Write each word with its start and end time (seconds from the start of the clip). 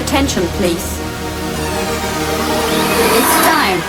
attention, 0.00 0.42
please. 0.58 0.98
It's 3.18 3.34
time. 3.44 3.80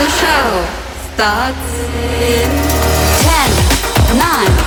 The 0.00 0.08
show 0.20 0.46
starts 1.14 1.68
in 2.18 2.50
10, 3.22 4.18
9, 4.18 4.65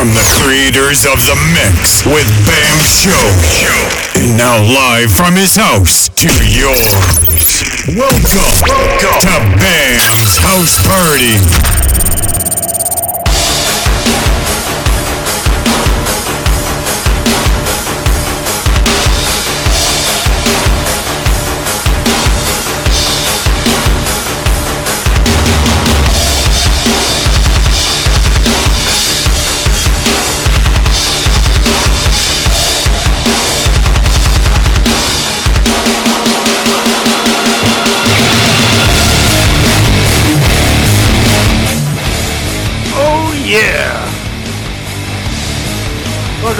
From 0.00 0.14
the 0.14 0.40
creators 0.40 1.04
of 1.04 1.20
The 1.26 1.36
Mix 1.52 2.06
with 2.06 2.24
Bam 2.46 2.78
Show. 2.88 4.18
And 4.18 4.34
now 4.34 4.56
live 4.56 5.12
from 5.12 5.34
his 5.34 5.54
house 5.56 6.08
to 6.08 6.28
yours. 6.48 6.96
Welcome, 7.86 8.24
to 9.20 9.60
Bam's 9.60 10.38
House 10.38 10.80
Party. 10.88 11.79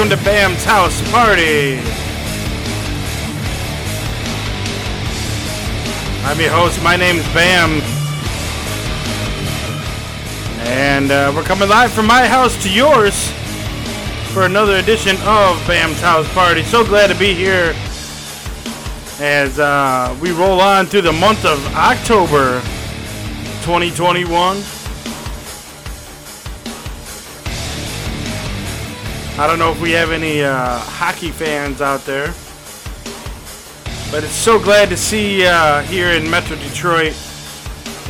Welcome 0.01 0.19
to 0.19 0.25
Bam's 0.25 0.65
House 0.65 1.12
Party. 1.12 1.77
I'm 6.25 6.41
your 6.41 6.51
host. 6.53 6.83
My 6.83 6.97
name's 6.97 7.23
Bam, 7.34 7.83
and 10.67 11.11
uh, 11.11 11.31
we're 11.37 11.43
coming 11.43 11.69
live 11.69 11.93
from 11.93 12.06
my 12.06 12.27
house 12.27 12.62
to 12.62 12.73
yours 12.73 13.31
for 14.33 14.45
another 14.45 14.77
edition 14.77 15.17
of 15.17 15.62
Bam's 15.67 16.01
House 16.01 16.27
Party. 16.33 16.62
So 16.62 16.83
glad 16.83 17.09
to 17.09 17.19
be 17.19 17.34
here 17.34 17.75
as 19.21 19.59
uh, 19.59 20.17
we 20.23 20.31
roll 20.31 20.62
on 20.62 20.87
through 20.87 21.03
the 21.03 21.12
month 21.12 21.45
of 21.45 21.62
October 21.75 22.62
2021. 23.67 24.80
I 29.41 29.47
don't 29.47 29.59
know 29.59 29.73
if 29.73 29.81
we 29.81 29.93
have 29.93 30.11
any 30.11 30.43
uh, 30.43 30.79
hockey 30.81 31.31
fans 31.31 31.81
out 31.81 32.05
there, 32.05 32.27
but 34.13 34.23
it's 34.23 34.35
so 34.35 34.59
glad 34.63 34.91
to 34.91 34.99
see 34.99 35.47
uh, 35.47 35.81
here 35.81 36.11
in 36.11 36.31
Metro 36.31 36.59
Detroit 36.59 37.17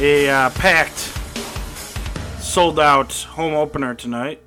a 0.01 0.29
uh, 0.29 0.51
packed, 0.51 0.99
sold 2.43 2.81
out 2.81 3.13
home 3.13 3.55
opener 3.55 3.95
tonight 3.95 4.41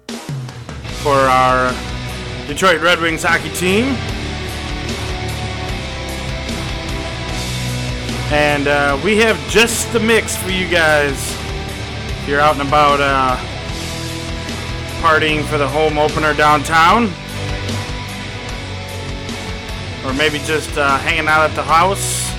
for 1.01 1.15
our 1.15 1.73
Detroit 2.47 2.81
Red 2.81 2.99
Wings 2.99 3.23
hockey 3.23 3.51
team. 3.51 3.95
And 8.33 8.67
uh, 8.67 8.99
we 9.05 9.15
have 9.19 9.39
just 9.49 9.89
the 9.93 10.01
mix 10.01 10.35
for 10.35 10.49
you 10.49 10.67
guys. 10.67 11.31
If 12.23 12.27
you're 12.27 12.41
out 12.41 12.59
and 12.59 12.67
about, 12.67 12.99
uh, 12.99 13.52
partying 15.03 15.43
for 15.43 15.57
the 15.57 15.67
home 15.67 15.97
opener 15.97 16.33
downtown. 16.33 17.09
Or 20.05 20.13
maybe 20.13 20.39
just 20.45 20.77
uh, 20.77 20.97
hanging 20.99 21.27
out 21.27 21.49
at 21.49 21.53
the 21.55 21.61
house. 21.61 22.31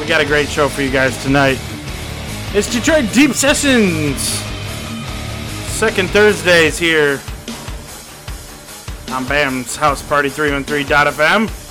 We 0.00 0.08
got 0.08 0.20
a 0.20 0.26
great 0.26 0.48
show 0.48 0.68
for 0.68 0.82
you 0.82 0.90
guys 0.90 1.22
tonight. 1.22 1.58
It's 2.54 2.68
Detroit 2.72 3.12
Deep 3.12 3.34
Sessions. 3.34 4.20
Second 5.70 6.10
Thursdays 6.10 6.76
here 6.76 7.20
on 9.12 9.24
BAM's 9.28 9.76
House 9.76 10.02
Party 10.02 10.28
313.fm. 10.28 11.61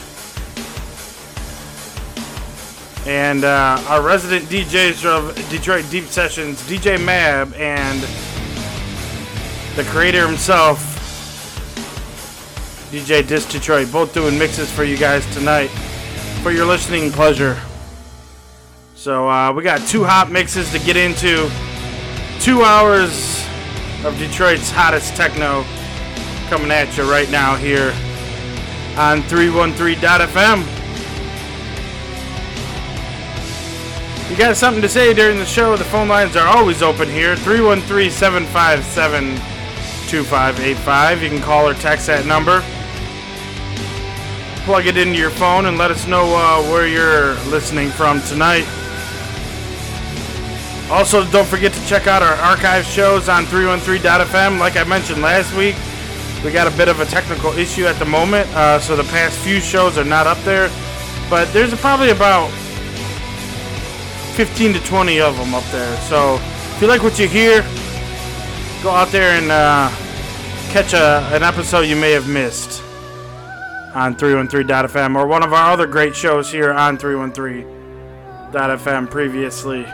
and 3.06 3.44
uh, 3.44 3.81
our 3.88 4.01
resident 4.01 4.45
DJs 4.45 5.06
of 5.06 5.35
Detroit 5.50 5.85
Deep 5.89 6.06
Sessions, 6.06 6.62
DJ 6.67 7.03
Mab, 7.03 7.53
and 7.56 8.01
the 9.75 9.84
creator 9.89 10.28
himself, 10.28 10.79
DJ 12.91 13.28
Dis 13.28 13.45
Detroit, 13.45 13.91
both 13.91 14.13
doing 14.13 14.38
mixes 14.38 14.72
for 14.72 14.84
you 14.84 14.97
guys 14.97 15.25
tonight 15.34 15.69
for 16.44 16.51
your 16.51 16.66
listening 16.66 17.12
pleasure. 17.12 17.59
So 18.95 19.28
uh, 19.28 19.51
we 19.51 19.63
got 19.63 19.88
two 19.88 20.03
hot 20.03 20.29
mixes 20.31 20.72
to 20.72 20.79
get 20.79 20.95
into, 20.95 21.50
two 22.39 22.62
hours 22.62 23.44
of 24.06 24.18
Detroit's 24.19 24.69
hottest 24.69 25.16
techno 25.16 25.63
coming 26.50 26.69
at 26.69 26.95
you 26.97 27.09
right 27.09 27.29
now 27.31 27.56
here 27.56 27.91
on 28.97 29.22
313.fm. 29.23 30.81
You 34.31 34.38
got 34.38 34.56
something 34.56 34.81
to 34.81 34.88
say 34.88 35.14
during 35.14 35.40
the 35.40 35.46
show? 35.46 35.75
The 35.75 35.84
phone 35.84 36.08
lines 36.08 36.38
are 36.38 36.47
always 36.47 36.81
open 36.81 37.09
here 37.09 37.36
313 37.36 38.09
757 38.09 39.36
2585. 40.08 41.22
You 41.22 41.30
can 41.30 41.42
call 41.42 41.68
or 41.68 41.74
text 41.74 42.08
that 42.08 42.25
number. 42.25 42.64
Plug 44.64 44.88
it 44.88 44.96
into 44.96 45.19
your 45.19 45.31
phone 45.31 45.66
and 45.66 45.78
let 45.78 45.92
us 45.92 46.08
know 46.08 46.34
uh, 46.34 46.64
where 46.72 46.88
you're 46.88 47.34
listening 47.52 47.90
from 47.90 48.22
tonight. 48.22 48.64
Also, 50.90 51.30
don't 51.30 51.46
forget 51.46 51.74
to 51.74 51.86
check 51.86 52.08
out 52.08 52.24
our 52.24 52.36
archive 52.36 52.86
shows 52.86 53.28
on 53.28 53.44
313.fm. 53.44 54.59
Like 54.59 54.78
I 54.78 54.86
mentioned 54.86 55.22
last 55.22 55.53
week, 55.58 55.75
we 56.42 56.53
got 56.53 56.74
a 56.74 56.78
bit 56.78 56.88
of 56.88 57.02
a 57.02 57.06
technical 57.06 57.52
issue 57.58 57.86
at 57.86 58.00
the 58.00 58.06
moment, 58.06 58.48
uh, 58.56 58.80
so 58.80 58.96
the 58.96 59.03
past 59.03 59.38
few 59.40 59.59
shows 59.59 59.98
are 59.98 60.06
not 60.06 60.25
up 60.25 60.42
there. 60.46 60.72
But 61.30 61.52
there's 61.52 61.74
probably 61.81 62.12
about 62.12 62.50
15 64.31 64.74
to 64.74 64.80
20 64.80 65.22
of 65.22 65.38
them 65.38 65.53
up 65.53 65.64
there. 65.66 65.96
So 66.02 66.36
if 66.36 66.81
you 66.81 66.88
like 66.88 67.03
what 67.03 67.19
you 67.19 67.28
hear, 67.28 67.62
go 68.81 68.90
out 68.90 69.09
there 69.09 69.40
and 69.40 69.52
uh, 69.52 69.90
catch 70.72 70.94
a, 70.94 71.30
an 71.34 71.44
episode 71.44 71.81
you 71.81 71.96
may 71.96 72.09
have 72.12 72.28
missed 72.28 72.81
on 73.94 74.16
313.fm 74.16 75.16
or 75.16 75.28
one 75.28 75.44
of 75.44 75.53
our 75.53 75.72
other 75.72 75.86
great 75.86 76.16
shows 76.16 76.52
here 76.52 76.72
on 76.72 76.97
313.fm 76.97 79.12
previously 79.12 79.86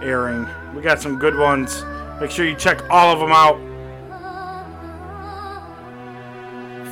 airing. 0.00 0.48
We 0.74 0.80
got 0.82 1.00
some 1.00 1.18
good 1.18 1.36
ones. 1.36 1.84
Make 2.20 2.30
sure 2.30 2.46
you 2.46 2.54
check 2.54 2.88
all 2.88 3.12
of 3.12 3.18
them 3.18 3.32
out. 3.32 3.60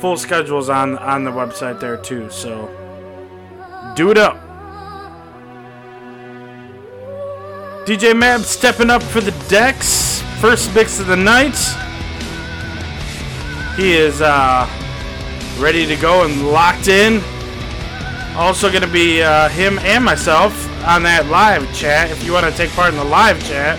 Full 0.01 0.17
schedules 0.17 0.67
on 0.69 0.97
on 0.97 1.23
the 1.23 1.31
website 1.31 1.79
there 1.79 1.95
too. 1.97 2.29
So 2.29 2.69
do 3.95 4.11
it 4.11 4.17
up. 4.17 4.44
DJ 7.85 8.17
Mab 8.17 8.41
stepping 8.41 8.89
up 8.89 9.03
for 9.03 9.21
the 9.21 9.29
decks. 9.47 10.23
First 10.41 10.73
mix 10.73 10.99
of 10.99 11.05
the 11.05 11.15
night. 11.15 11.55
He 13.77 13.93
is 13.93 14.23
uh, 14.23 14.67
ready 15.59 15.85
to 15.85 15.95
go 15.95 16.25
and 16.25 16.47
locked 16.47 16.87
in. 16.87 17.21
Also 18.35 18.71
going 18.71 18.81
to 18.81 18.91
be 18.91 19.21
uh, 19.21 19.49
him 19.49 19.77
and 19.79 20.03
myself 20.03 20.67
on 20.83 21.03
that 21.03 21.27
live 21.27 21.71
chat. 21.75 22.09
If 22.09 22.25
you 22.25 22.33
want 22.33 22.47
to 22.47 22.57
take 22.57 22.71
part 22.71 22.91
in 22.91 22.97
the 22.97 23.05
live 23.05 23.39
chat, 23.47 23.77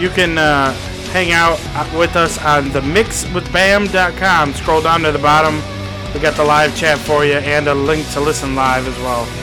you 0.00 0.10
can 0.10 0.38
uh, 0.38 0.72
hang 1.10 1.32
out 1.32 1.58
with 1.98 2.14
us 2.14 2.38
on 2.44 2.70
the 2.70 2.80
mixwithbam.com. 2.82 4.54
Scroll 4.54 4.80
down 4.80 5.00
to 5.00 5.10
the 5.10 5.18
bottom. 5.18 5.56
We 6.14 6.20
got 6.20 6.36
the 6.36 6.44
live 6.44 6.76
chat 6.76 7.00
for 7.00 7.24
you 7.24 7.34
and 7.34 7.66
a 7.66 7.74
link 7.74 8.08
to 8.10 8.20
listen 8.20 8.54
live 8.54 8.86
as 8.86 8.96
well. 8.98 9.39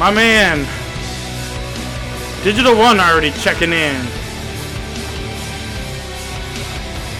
My 0.00 0.10
man, 0.10 0.66
Digital 2.42 2.74
One 2.74 2.98
already 2.98 3.32
checking 3.32 3.70
in. 3.70 4.02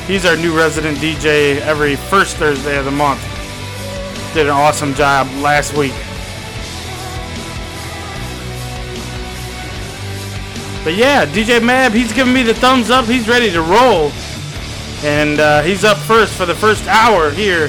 He's 0.07 0.25
our 0.25 0.35
new 0.35 0.57
resident 0.57 0.97
DJ 0.97 1.61
every 1.61 1.97
first 1.97 2.39
Thursday 2.39 2.79
of 2.79 2.87
the 2.87 2.91
month. 2.91 3.21
Did 4.33 4.47
an 4.47 4.53
awesome 4.53 4.95
job 4.95 5.27
last 5.43 5.77
week. 5.77 5.93
But 10.83 10.95
yeah, 10.95 11.27
DJ 11.27 11.63
Mab, 11.63 11.93
he's 11.93 12.15
giving 12.15 12.33
me 12.33 12.43
the 12.43 12.55
thumbs 12.55 12.89
up. 12.89 13.05
He's 13.05 13.29
ready 13.29 13.51
to 13.51 13.61
roll. 13.61 14.11
And 15.05 15.39
uh, 15.39 15.61
he's 15.61 15.85
up 15.85 15.99
first 15.99 16.35
for 16.35 16.47
the 16.47 16.55
first 16.55 16.87
hour 16.87 17.31
here. 17.31 17.69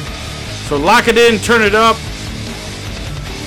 So 0.69 0.77
lock 0.77 1.09
it 1.09 1.17
in, 1.17 1.37
turn 1.39 1.63
it 1.63 1.75
up 1.75 1.97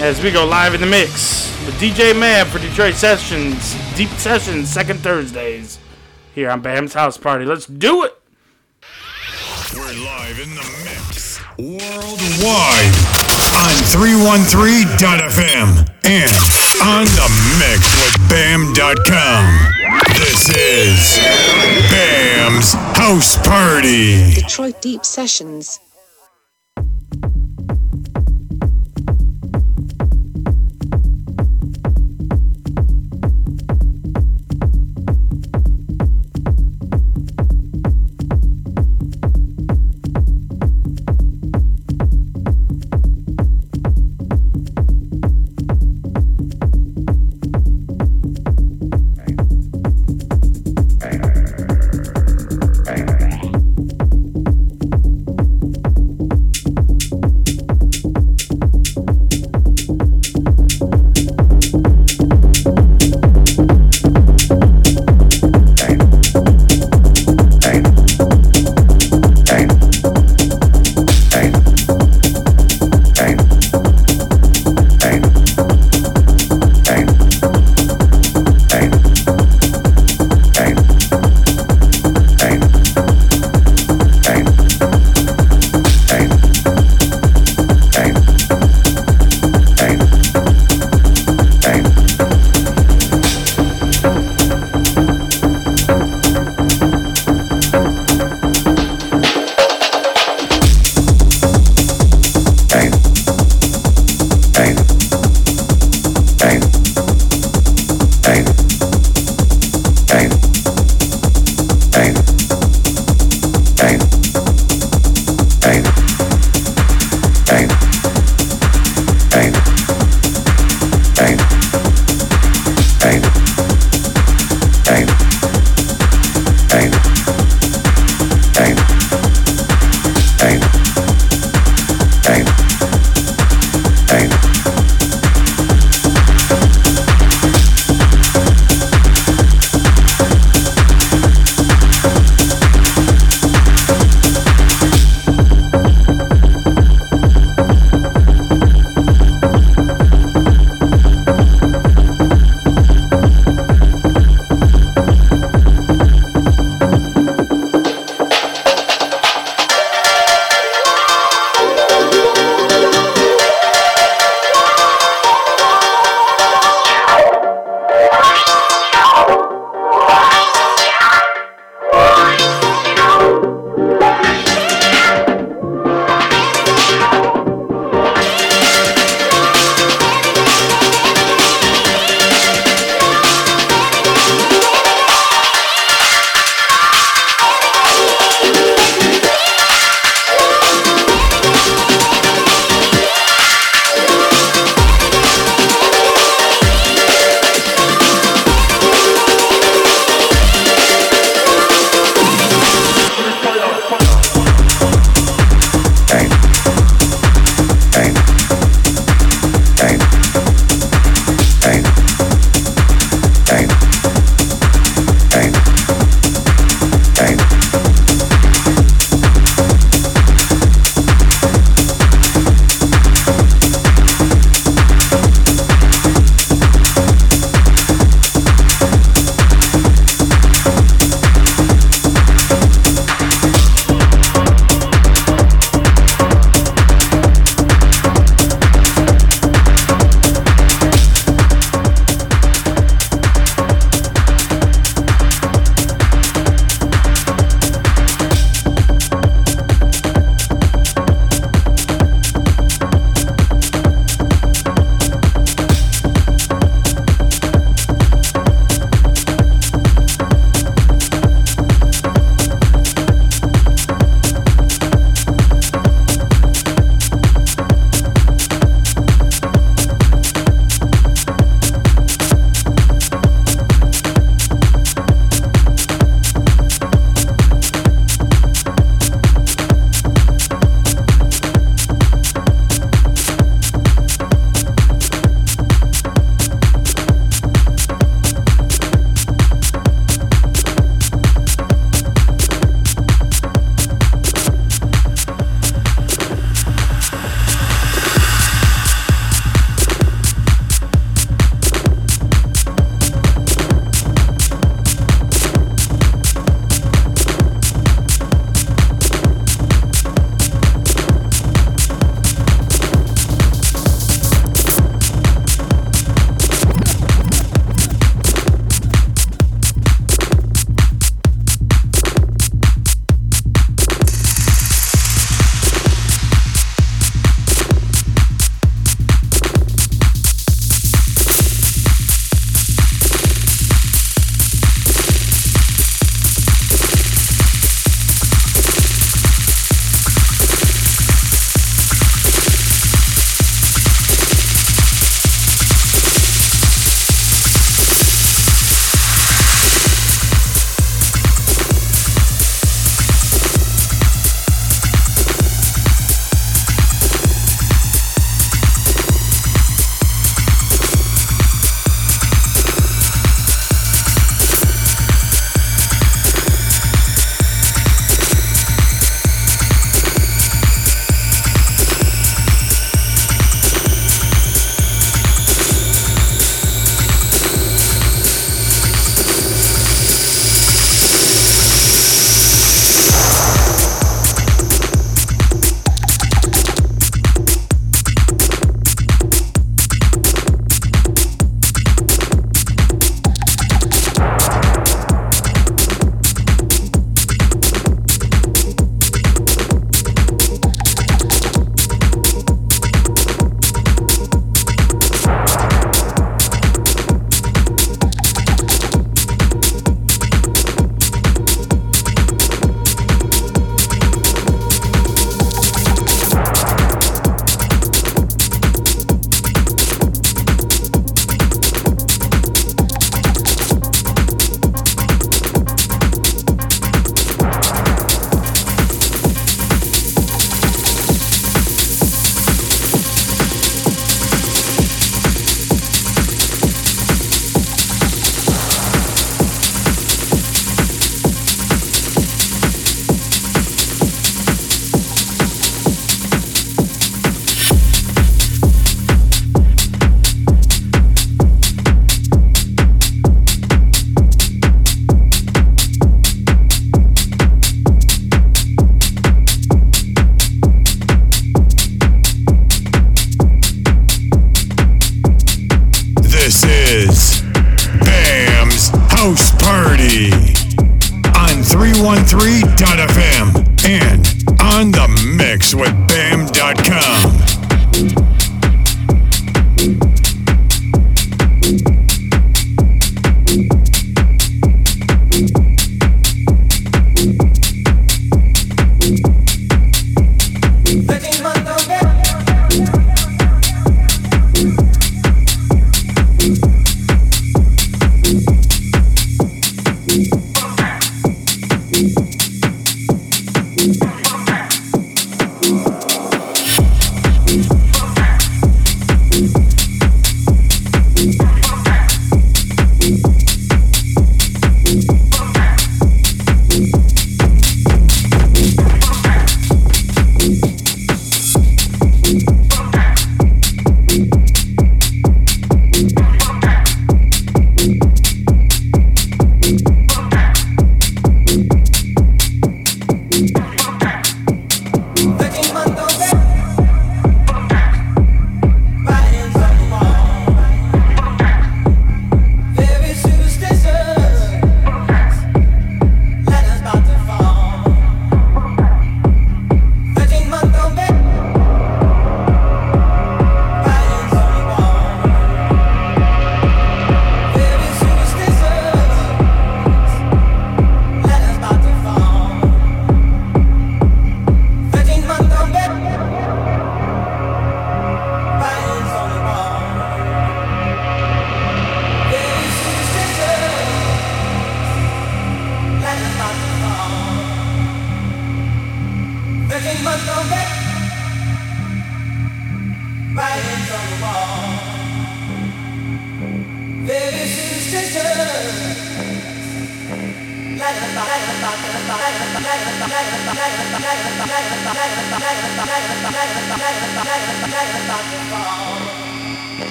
as 0.00 0.22
we 0.22 0.30
go 0.30 0.44
live 0.44 0.74
in 0.74 0.80
the 0.80 0.86
mix 0.86 1.50
with 1.64 1.74
DJ 1.76 2.18
Mab 2.18 2.48
for 2.48 2.58
Detroit 2.58 2.94
Sessions, 2.94 3.74
Deep 3.96 4.10
Sessions, 4.10 4.68
second 4.68 4.98
Thursdays 5.00 5.78
here 6.34 6.50
on 6.50 6.60
Bam's 6.60 6.92
House 6.92 7.16
Party. 7.16 7.44
Let's 7.44 7.66
do 7.66 8.04
it! 8.04 8.12
We're 9.74 9.92
live 10.04 10.38
in 10.38 10.50
the 10.54 10.66
mix 10.84 11.40
worldwide 11.58 12.94
on 13.56 13.72
313.fm 13.88 15.88
and 16.04 16.30
on 16.84 17.06
the 17.06 17.28
mix 17.58 17.96
with 18.04 18.18
bam.com. 18.28 19.44
This 20.14 20.50
is 20.50 21.18
Bam's 21.90 22.74
House 22.98 23.38
Party. 23.38 24.34
Detroit 24.34 24.82
Deep 24.82 25.04
Sessions. 25.04 25.80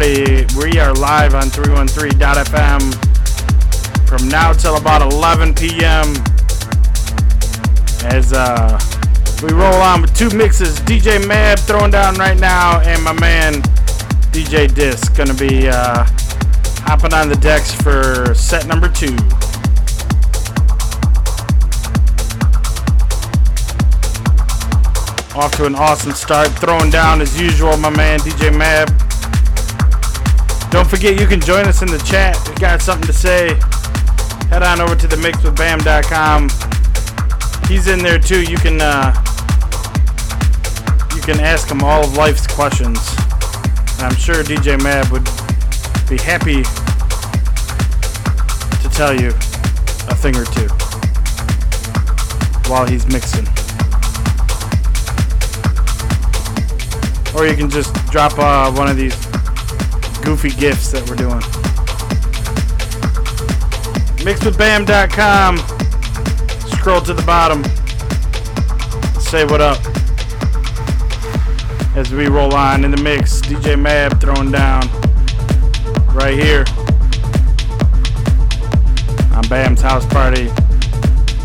We 0.00 0.78
are 0.78 0.94
live 0.94 1.34
on 1.34 1.50
313.fm 1.50 2.80
from 4.08 4.28
now 4.28 4.54
till 4.54 4.78
about 4.78 5.02
11 5.02 5.54
p.m. 5.54 6.14
As 8.10 8.32
uh, 8.32 8.80
we 9.42 9.52
roll 9.52 9.74
on 9.74 10.00
with 10.00 10.16
two 10.16 10.30
mixes. 10.30 10.80
DJ 10.80 11.28
Mab 11.28 11.58
throwing 11.58 11.90
down 11.90 12.14
right 12.14 12.38
now, 12.38 12.80
and 12.80 13.04
my 13.04 13.12
man 13.12 13.60
DJ 14.32 14.74
Disc 14.74 15.14
gonna 15.14 15.34
be 15.34 15.68
uh, 15.68 16.06
hopping 16.86 17.12
on 17.12 17.28
the 17.28 17.36
decks 17.36 17.74
for 17.74 18.34
set 18.34 18.66
number 18.66 18.88
two. 18.88 19.14
Off 25.38 25.54
to 25.56 25.66
an 25.66 25.74
awesome 25.74 26.12
start, 26.12 26.48
throwing 26.52 26.88
down 26.88 27.20
as 27.20 27.38
usual, 27.38 27.76
my 27.76 27.90
man 27.90 28.18
DJ 28.20 28.56
Mab. 28.56 29.09
Don't 30.70 30.88
forget 30.88 31.18
you 31.20 31.26
can 31.26 31.40
join 31.40 31.66
us 31.66 31.82
in 31.82 31.88
the 31.88 31.98
chat. 31.98 32.36
If 32.36 32.48
you 32.48 32.54
got 32.54 32.80
something 32.80 33.06
to 33.08 33.12
say, 33.12 33.58
head 34.50 34.62
on 34.62 34.80
over 34.80 34.94
to 34.94 35.08
the 35.08 35.16
mixwithbam.com. 35.16 36.48
He's 37.68 37.88
in 37.88 37.98
there 37.98 38.20
too. 38.20 38.42
You 38.42 38.56
can 38.56 38.80
uh, 38.80 39.12
you 41.14 41.20
can 41.22 41.40
ask 41.40 41.68
him 41.68 41.82
all 41.82 42.04
of 42.04 42.16
life's 42.16 42.46
questions. 42.46 42.98
And 43.98 44.02
I'm 44.02 44.14
sure 44.14 44.44
DJ 44.44 44.80
Mab 44.80 45.08
would 45.10 45.24
be 46.08 46.16
happy 46.16 46.62
to 48.80 48.88
tell 48.96 49.12
you 49.12 49.30
a 50.08 50.14
thing 50.14 50.36
or 50.36 50.44
two 50.44 50.68
while 52.70 52.86
he's 52.86 53.06
mixing. 53.08 53.46
Or 57.36 57.46
you 57.46 57.56
can 57.56 57.68
just 57.68 57.92
drop 58.10 58.38
uh, 58.38 58.72
one 58.72 58.88
of 58.88 58.96
these 58.96 59.19
goofy 60.22 60.50
gifts 60.50 60.92
that 60.92 61.08
we're 61.08 61.16
doing. 61.16 61.40
Mixwithbam.com. 64.24 65.58
Scroll 66.78 67.00
to 67.02 67.14
the 67.14 67.22
bottom. 67.22 67.64
Say 69.20 69.44
what 69.44 69.60
up. 69.60 69.78
As 71.96 72.12
we 72.12 72.28
roll 72.28 72.54
on 72.54 72.84
in 72.84 72.90
the 72.90 73.02
mix, 73.02 73.40
DJ 73.40 73.80
Mab 73.80 74.20
throwing 74.20 74.50
down 74.50 74.82
right 76.14 76.38
here 76.38 76.64
on 79.34 79.42
Bam's 79.48 79.80
house 79.80 80.06
party. 80.06 80.48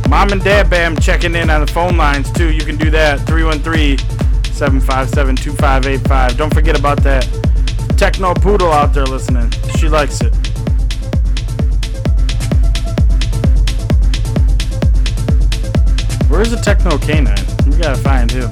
Mom 0.10 0.32
and 0.32 0.44
Dad 0.44 0.70
Bam 0.70 0.96
checking 0.98 1.36
in 1.36 1.50
on 1.50 1.62
the 1.62 1.72
phone 1.72 1.98
lines 1.98 2.32
too. 2.32 2.52
You 2.52 2.64
can 2.64 2.78
do 2.78 2.90
that 2.92 3.26
313 3.28 3.98
757 4.54 5.36
2585. 5.36 6.38
Don't 6.38 6.54
forget 6.54 6.78
about 6.80 7.02
that 7.04 7.26
techno 7.98 8.34
poodle 8.34 8.72
out 8.72 8.94
there 8.94 9.06
listening. 9.06 9.50
She 9.78 9.88
likes 9.88 10.22
it. 10.22 10.34
Where's 16.30 16.52
the 16.52 16.60
techno 16.62 16.98
canine? 16.98 17.36
We 17.66 17.78
gotta 17.78 17.96
find 17.96 18.30
him. 18.30 18.50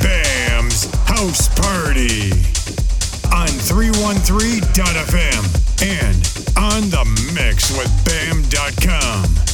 Bam's 0.00 0.86
House 1.06 1.48
Party 1.48 2.32
on 3.30 3.48
313.fm 3.48 5.44
and 5.82 6.16
on 6.56 6.88
the 6.88 7.04
mix 7.34 7.70
with 7.76 7.92
bam.com. 8.06 9.51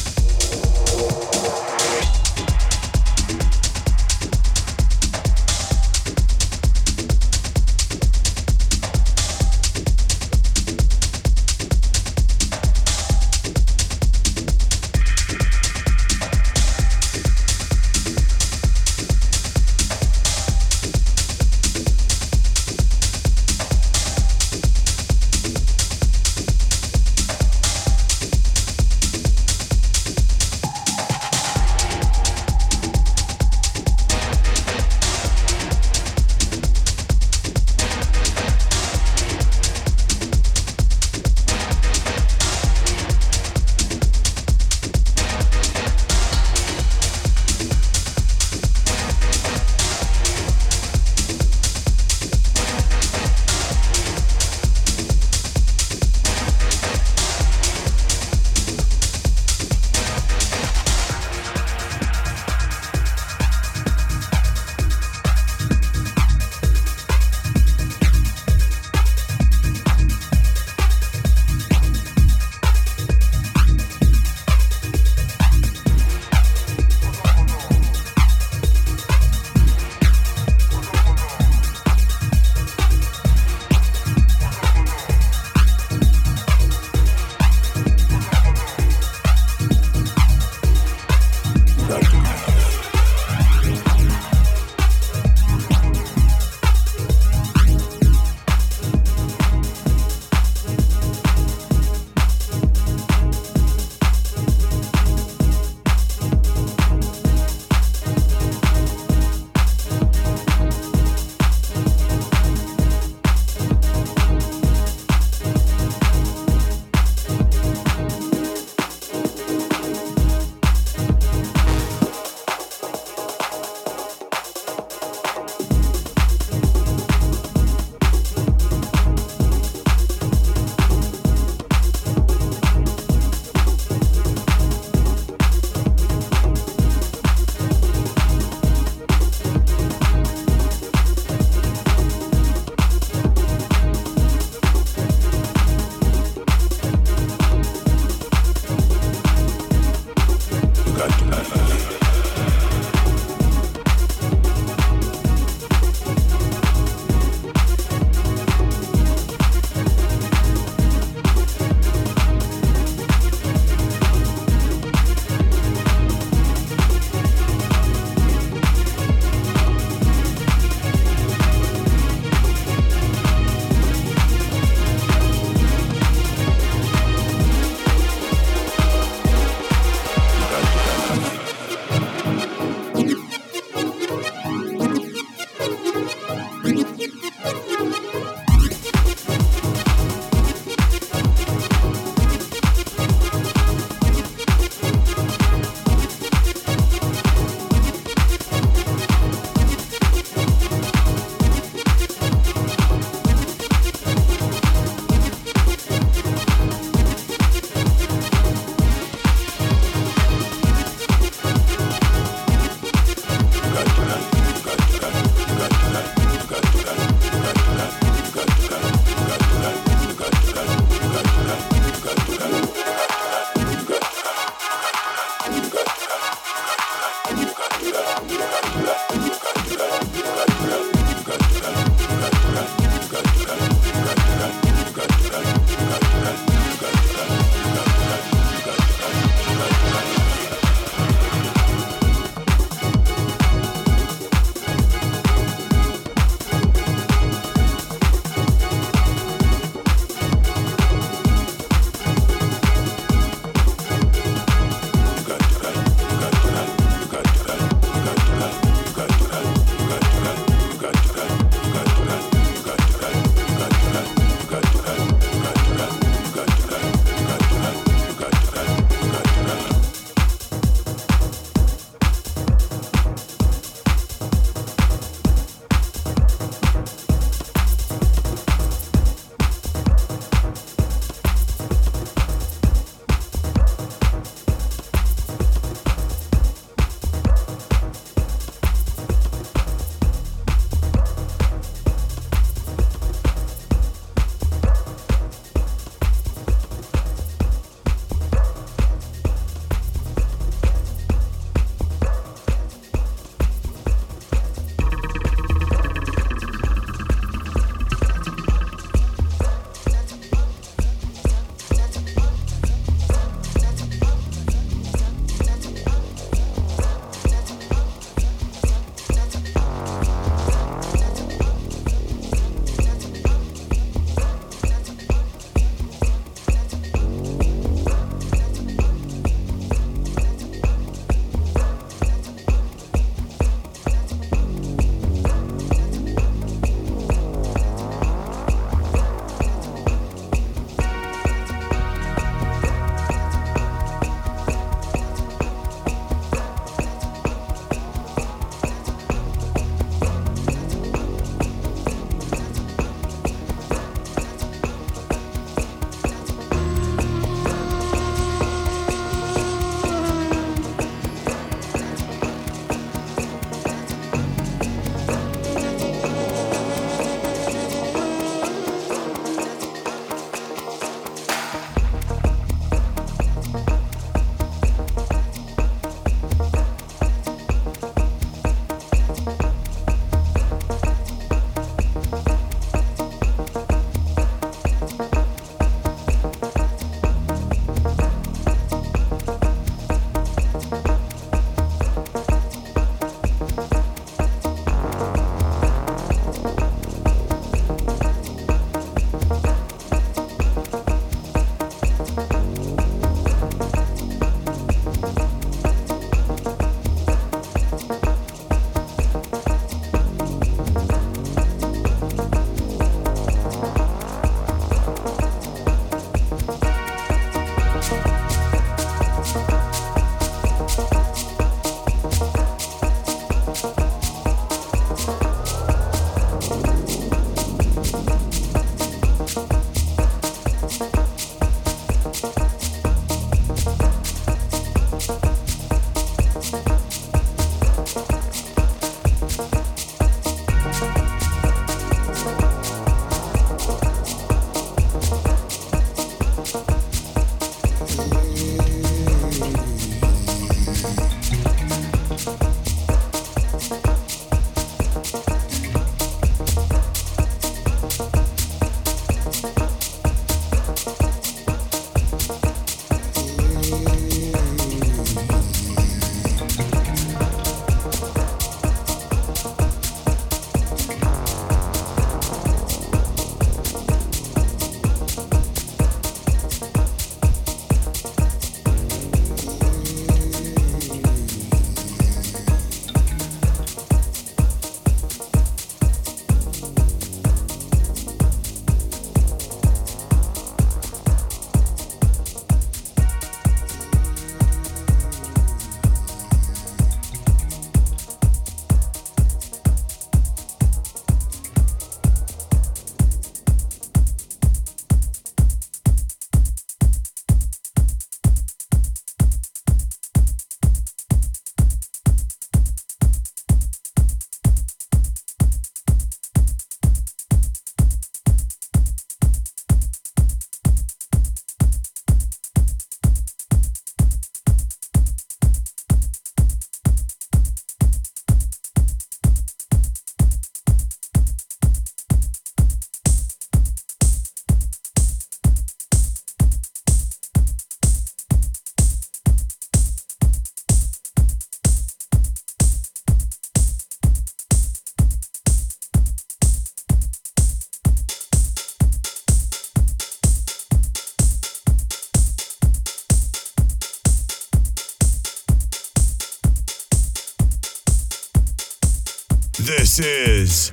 Is 560.01 560.71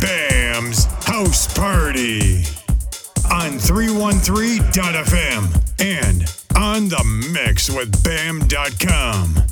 Bam's 0.00 0.84
House 1.04 1.52
Party 1.54 2.44
on 3.30 3.58
313.fm 3.58 5.46
and 5.80 6.24
on 6.56 6.88
the 6.88 7.02
mix 7.32 7.70
with 7.70 8.04
Bam.com. 8.04 9.49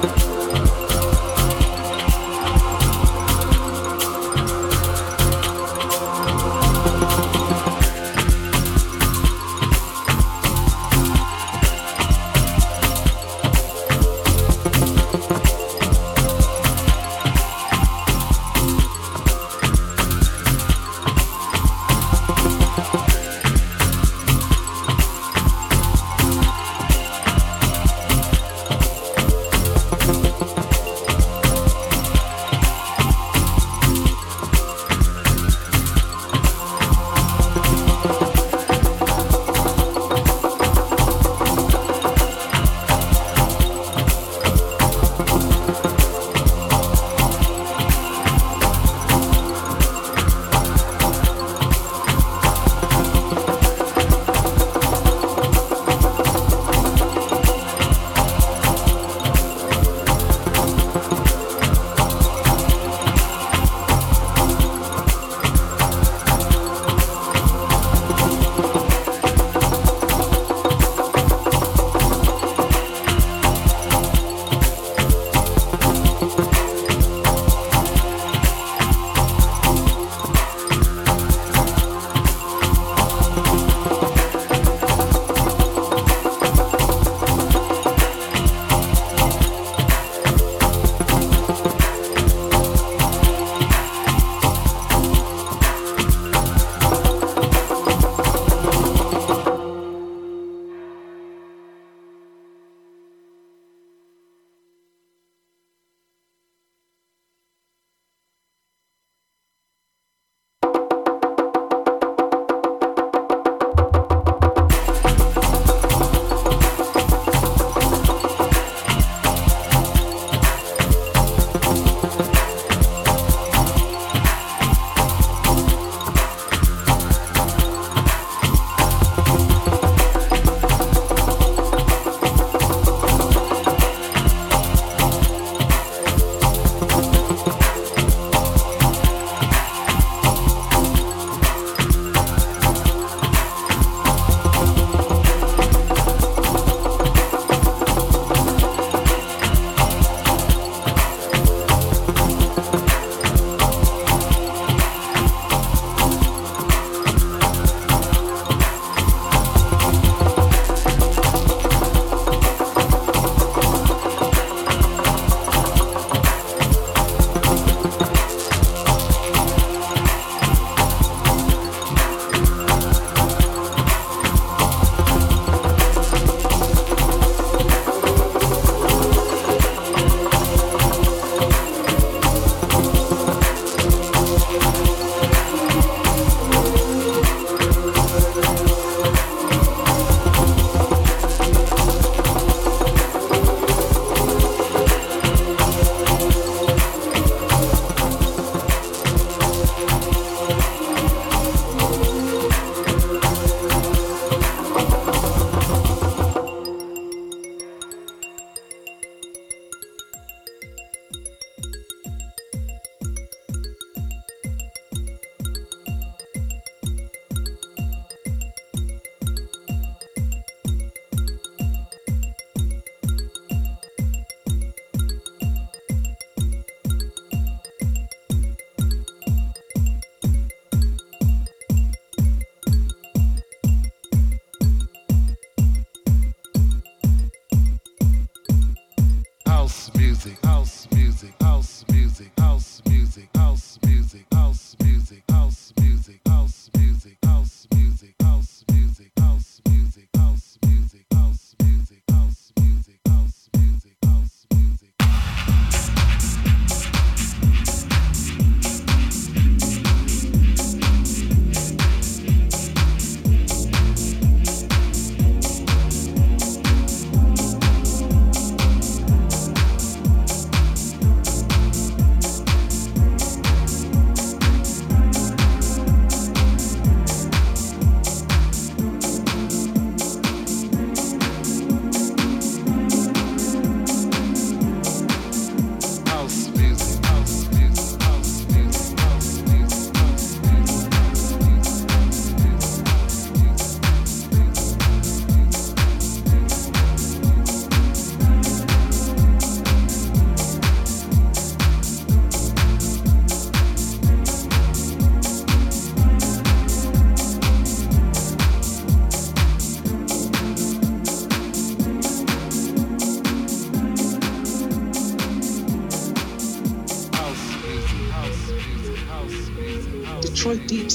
Bye. 0.00 0.31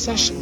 Deep 0.08 0.37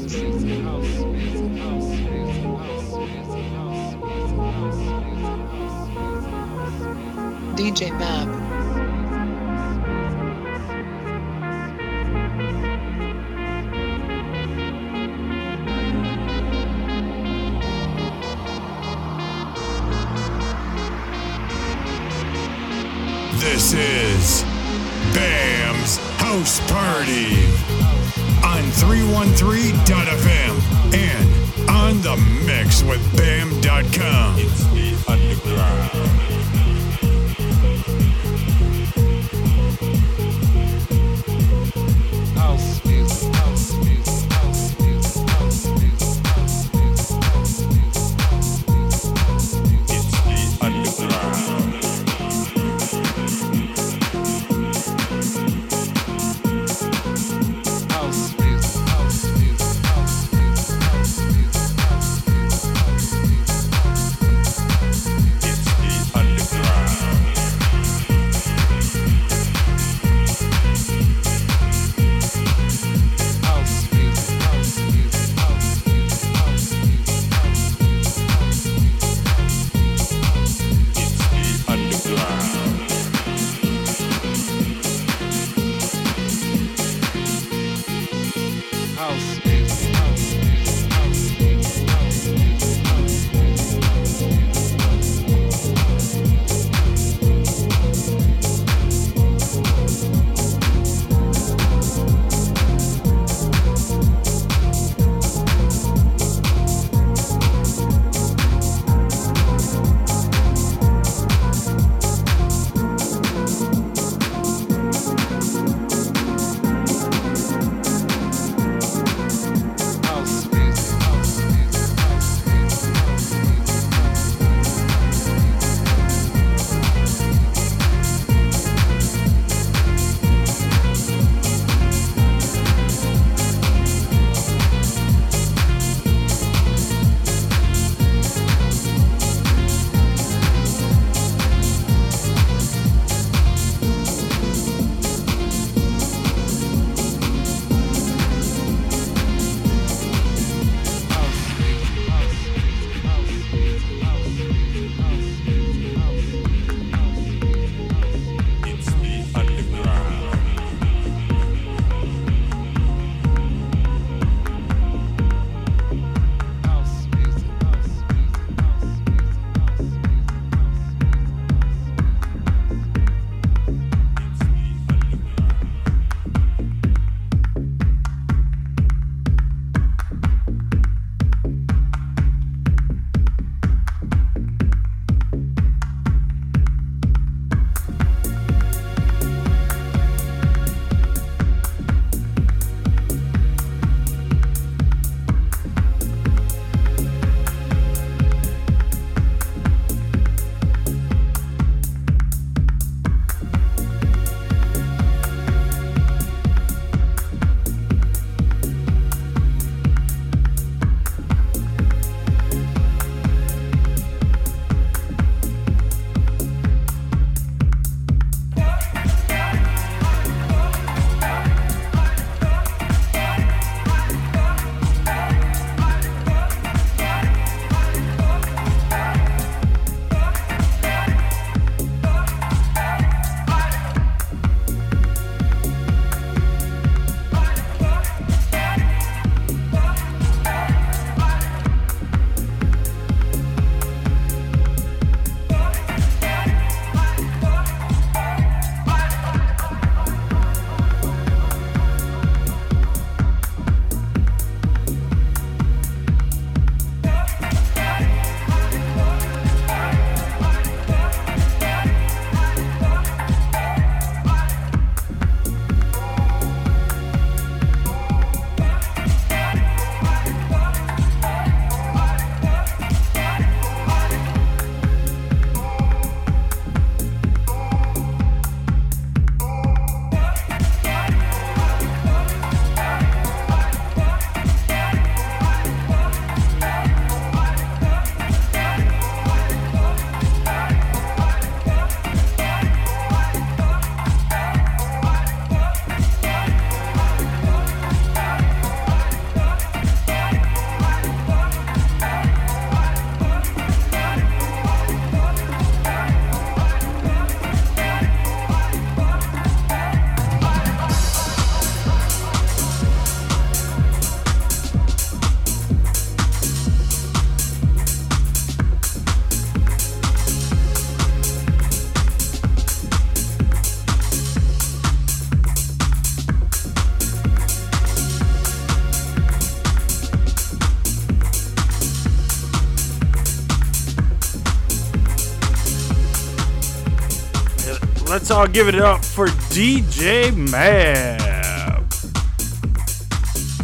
let's 338.35 338.49
all 338.49 338.53
give 338.53 338.67
it 338.67 338.75
up 338.75 339.03
for 339.05 339.27
DJ 339.27 340.35
Mab. 340.35 341.21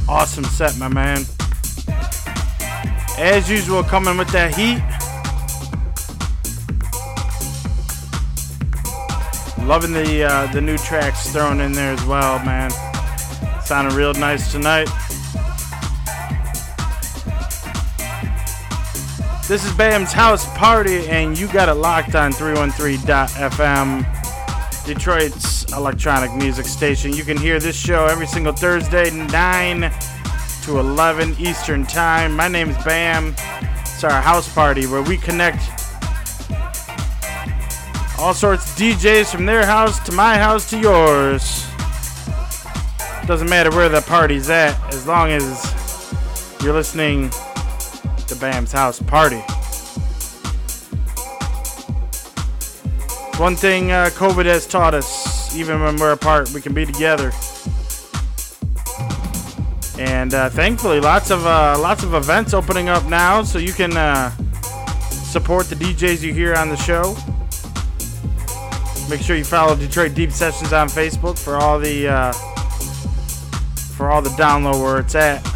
Awesome 0.07 0.45
set, 0.45 0.77
my 0.77 0.87
man. 0.87 1.25
As 3.17 3.49
usual, 3.49 3.83
coming 3.83 4.17
with 4.17 4.29
that 4.29 4.55
heat. 4.55 4.79
Loving 9.65 9.91
the 9.91 10.23
uh, 10.23 10.51
the 10.53 10.61
new 10.61 10.77
tracks 10.77 11.29
thrown 11.31 11.59
in 11.59 11.73
there 11.73 11.93
as 11.93 12.05
well, 12.05 12.39
man. 12.45 12.71
Sounding 13.61 13.95
real 13.95 14.13
nice 14.13 14.51
tonight. 14.53 14.87
This 19.49 19.65
is 19.65 19.73
Bam's 19.73 20.13
House 20.13 20.45
Party, 20.57 21.09
and 21.09 21.37
you 21.37 21.47
got 21.47 21.67
it 21.67 21.73
locked 21.73 22.15
on 22.15 22.31
313.fm, 22.31 24.10
Detroit's 24.85 25.71
electronic 25.73 26.33
music 26.33 26.65
station. 26.65 27.13
You 27.13 27.23
can 27.23 27.37
hear 27.37 27.59
this 27.59 27.75
show 27.75 28.05
every 28.05 28.27
single 28.27 28.53
Thursday, 28.53 29.11
9 29.11 29.91
to 30.63 30.79
11 30.79 31.35
Eastern 31.39 31.85
Time. 31.85 32.35
My 32.35 32.47
name 32.47 32.69
is 32.69 32.77
Bam. 32.83 33.35
It's 33.81 34.03
our 34.03 34.21
house 34.21 34.51
party 34.53 34.87
where 34.87 35.01
we 35.03 35.17
connect 35.17 35.61
all 38.19 38.33
sorts 38.33 38.71
of 38.71 38.77
DJs 38.77 39.31
from 39.31 39.45
their 39.45 39.65
house 39.65 39.99
to 40.05 40.11
my 40.11 40.37
house 40.37 40.69
to 40.71 40.79
yours. 40.79 41.65
Doesn't 43.27 43.49
matter 43.49 43.69
where 43.71 43.89
the 43.89 44.01
party's 44.01 44.49
at, 44.49 44.79
as 44.93 45.05
long 45.07 45.29
as 45.29 46.13
you're 46.63 46.73
listening 46.73 47.29
to 48.27 48.35
Bam's 48.35 48.71
House 48.71 49.01
Party. 49.01 49.41
One 53.41 53.55
thing 53.55 53.91
uh, 53.91 54.11
COVID 54.13 54.45
has 54.45 54.67
taught 54.67 54.93
us, 54.93 55.55
even 55.55 55.81
when 55.81 55.95
we're 55.95 56.11
apart, 56.11 56.51
we 56.51 56.61
can 56.61 56.75
be 56.75 56.85
together. 56.85 57.31
And 59.97 60.35
uh, 60.35 60.51
thankfully, 60.51 60.99
lots 60.99 61.31
of 61.31 61.47
uh, 61.47 61.75
lots 61.79 62.03
of 62.03 62.13
events 62.13 62.53
opening 62.53 62.87
up 62.87 63.03
now, 63.05 63.41
so 63.41 63.57
you 63.57 63.73
can 63.73 63.97
uh, 63.97 64.29
support 65.09 65.65
the 65.65 65.75
DJs 65.75 66.21
you 66.21 66.35
hear 66.35 66.53
on 66.53 66.69
the 66.69 66.75
show. 66.75 67.15
Make 69.09 69.25
sure 69.25 69.35
you 69.35 69.43
follow 69.43 69.75
Detroit 69.75 70.13
Deep 70.13 70.31
Sessions 70.31 70.71
on 70.71 70.87
Facebook 70.87 71.39
for 71.39 71.55
all 71.55 71.79
the 71.79 72.09
uh, 72.09 72.33
for 73.97 74.11
all 74.11 74.21
the 74.21 74.29
download 74.29 74.83
where 74.83 74.99
it's 74.99 75.15
at. 75.15 75.50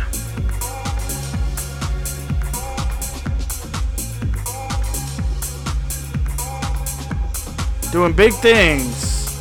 Doing 7.95 8.11
big 8.11 8.33
things. 8.33 9.39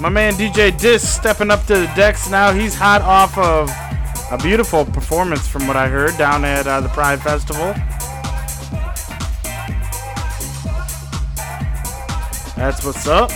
My 0.00 0.08
man 0.08 0.32
DJ 0.32 0.76
Dis 0.76 1.08
stepping 1.08 1.52
up 1.52 1.64
to 1.66 1.74
the 1.74 1.92
decks 1.94 2.28
now. 2.28 2.52
He's 2.52 2.74
hot 2.74 3.00
off 3.02 3.38
of 3.38 3.70
a 4.32 4.42
beautiful 4.42 4.84
performance 4.84 5.46
from 5.46 5.68
what 5.68 5.76
I 5.76 5.86
heard 5.86 6.18
down 6.18 6.44
at 6.44 6.66
uh, 6.66 6.80
the 6.80 6.88
Pride 6.88 7.22
Festival. 7.22 7.72
That's 12.56 12.84
what's 12.84 13.06
up. 13.06 13.30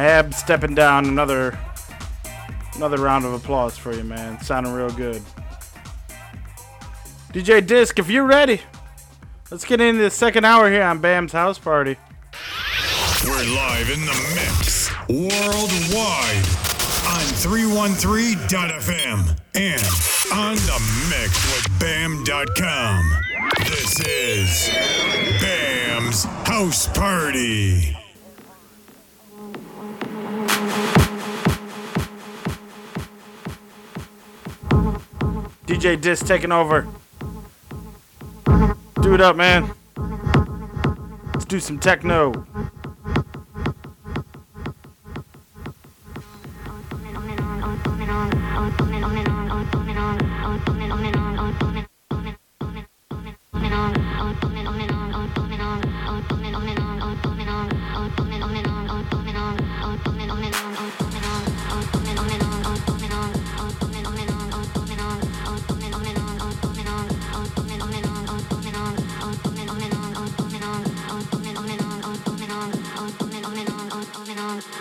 Mab 0.00 0.32
stepping 0.32 0.74
down 0.74 1.04
another 1.04 1.58
another 2.74 2.96
round 2.96 3.26
of 3.26 3.34
applause 3.34 3.76
for 3.76 3.92
you, 3.92 4.02
man. 4.02 4.40
Sounding 4.40 4.72
real 4.72 4.88
good. 4.88 5.20
DJ 7.34 7.66
Disc, 7.66 7.98
if 7.98 8.08
you're 8.08 8.24
ready, 8.24 8.62
let's 9.50 9.66
get 9.66 9.78
into 9.78 10.00
the 10.00 10.08
second 10.08 10.46
hour 10.46 10.70
here 10.70 10.84
on 10.84 11.00
Bam's 11.00 11.32
House 11.32 11.58
Party. 11.58 11.98
We're 13.26 13.44
live 13.54 13.90
in 13.90 14.00
the 14.06 14.16
mix 14.34 14.90
worldwide 15.06 16.46
on 17.04 17.20
313.fm 17.36 19.36
and 19.54 19.84
on 20.32 20.56
the 20.56 20.80
mix 21.10 21.44
with 21.52 21.68
bam.com. 21.78 23.04
This 23.66 24.00
is 24.00 24.70
Bam's 25.42 26.24
House 26.48 26.88
Party. 26.88 27.99
DJ 35.70 36.00
Disc 36.00 36.26
taking 36.26 36.50
over. 36.50 36.84
Do 39.02 39.14
it 39.14 39.20
up, 39.20 39.36
man. 39.36 39.72
Let's 41.32 41.44
do 41.44 41.60
some 41.60 41.78
techno. 41.78 42.44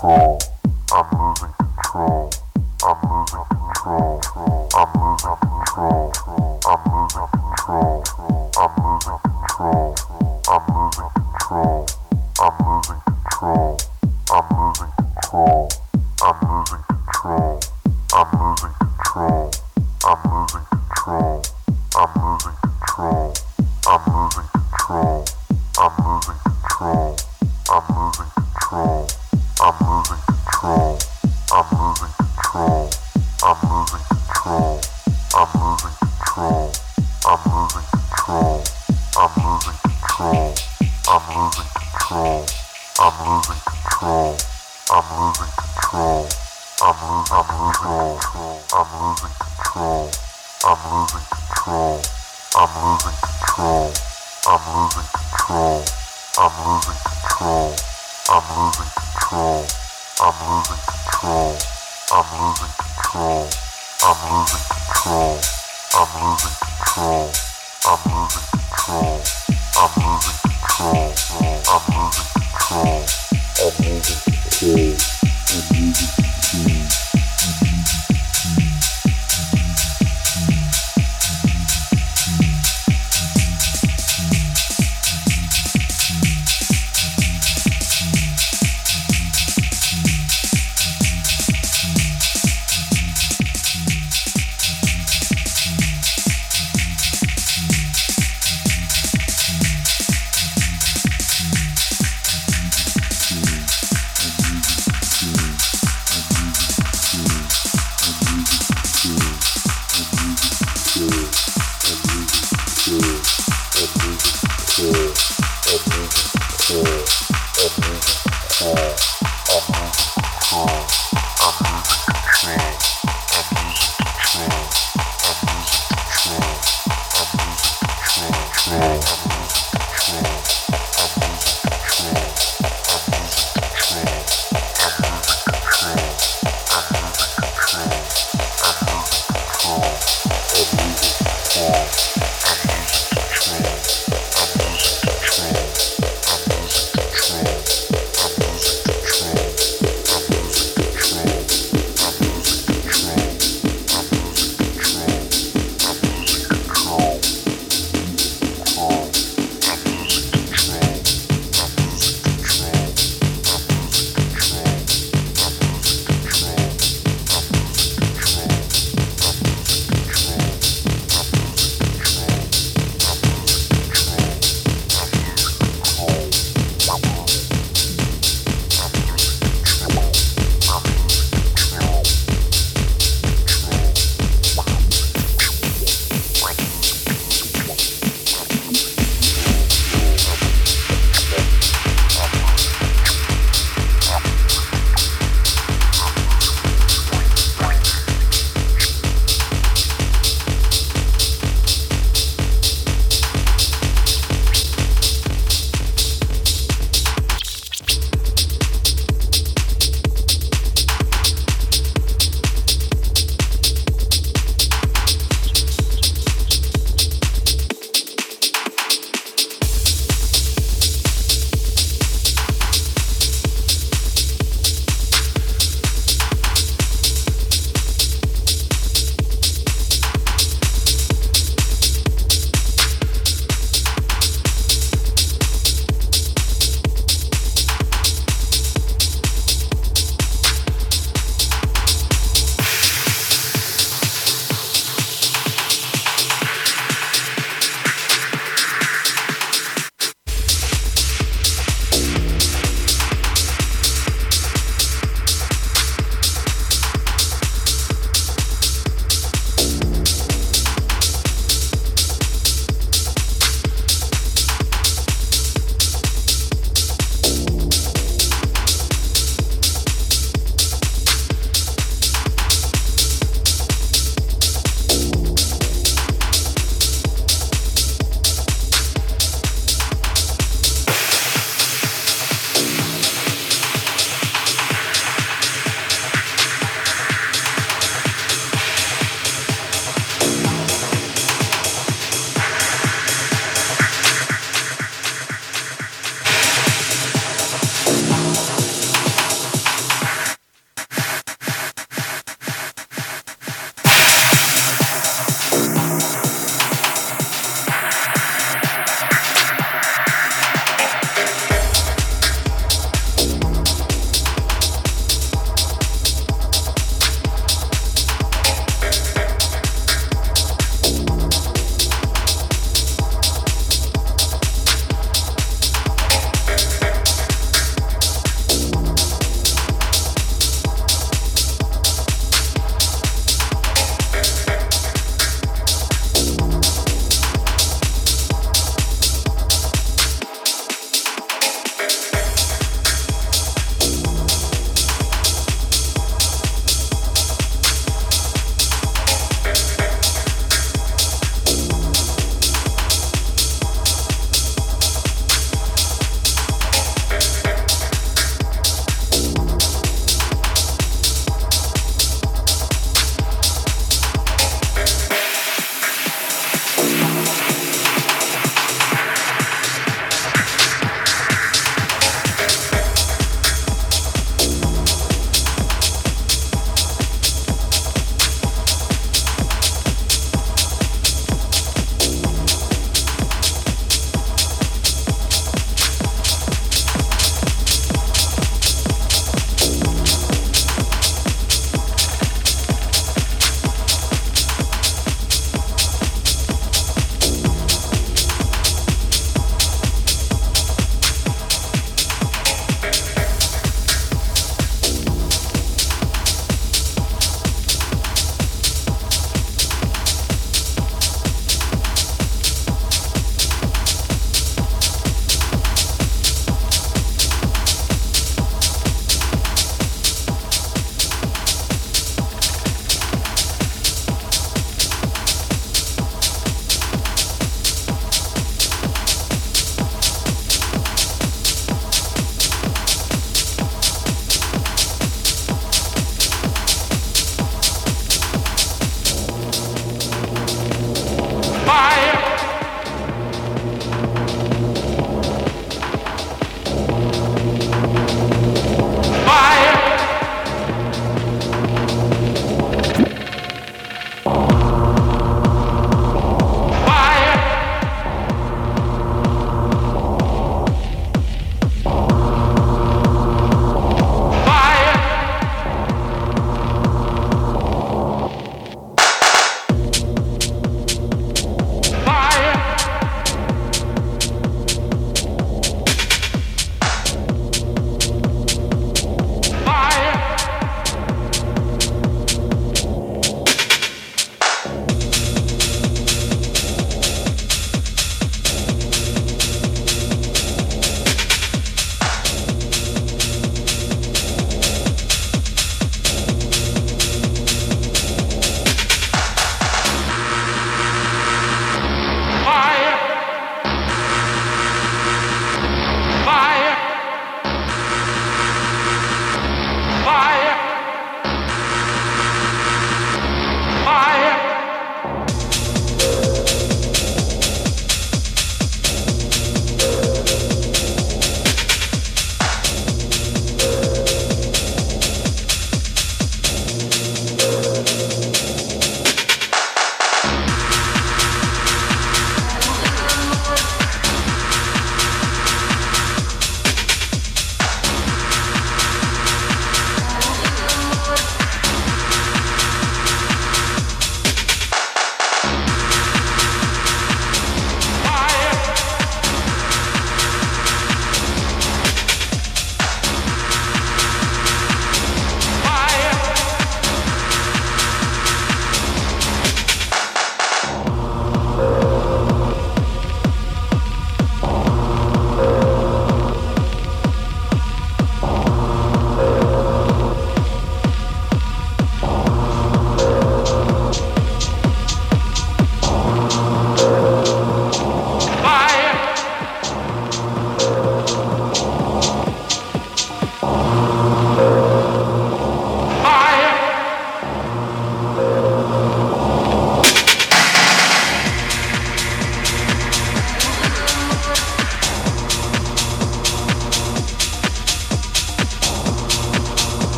control. 0.00 0.38
I'm 0.92 1.04
losing 1.12 1.52
control. 1.58 2.30
I'm 2.82 2.96
losing 3.10 3.44
control. 3.44 4.20
I'm 4.74 4.92
losing 4.96 5.36
control. 5.36 6.12
I'm 6.66 6.92
losing 6.92 7.20
control. 7.20 7.39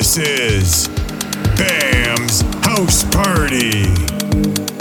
This 0.00 0.16
is 0.16 0.88
Bam's 1.58 2.40
House 2.64 3.04
Party 3.04 3.84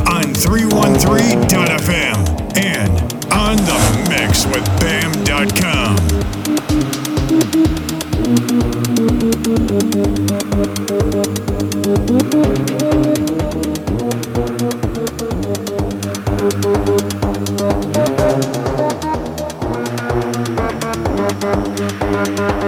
on 0.08 0.32
313.fm 0.34 2.56
and 2.56 2.94
on 3.34 3.58
the 3.58 4.06
mix 4.08 4.46
with 4.46 4.64
Bam.com. 4.80 5.98
You 21.80 22.59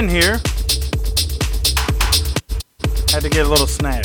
I've 0.00 0.10
here. 0.10 0.40
Had 3.10 3.22
to 3.22 3.28
get 3.28 3.44
a 3.44 3.48
little 3.50 3.66
snack. 3.66 4.04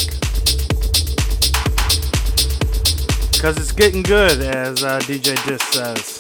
Because 3.32 3.58
it's 3.58 3.72
getting 3.72 4.04
good, 4.04 4.42
as 4.42 4.84
uh, 4.84 5.00
DJ 5.04 5.42
Disc 5.48 5.72
says. 5.72 6.18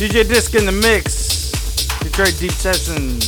DJ 0.00 0.26
Disc 0.26 0.56
in 0.56 0.66
the 0.66 0.72
mix. 0.72 1.86
Detroit 2.00 2.34
Deep 2.40 2.50
Sessions. 2.50 3.24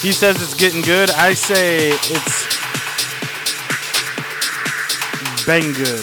He 0.00 0.12
says 0.12 0.40
it's 0.40 0.54
getting 0.54 0.80
good. 0.80 1.10
I 1.10 1.34
say 1.34 1.90
it's 1.90 2.48
bang 5.44 5.74
good 5.74 6.00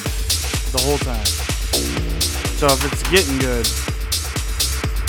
the 0.70 0.82
whole 0.86 1.00
time. 1.00 1.26
So 2.62 2.68
if 2.68 2.86
it's 2.86 3.02
getting 3.10 3.40
good, 3.40 3.66